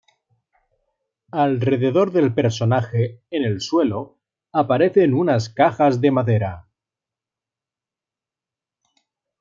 [1.31, 4.17] Alrededor del personaje, en el suelo,
[4.51, 6.67] aparecen unas cajas de madera.